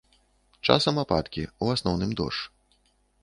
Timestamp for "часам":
0.69-0.95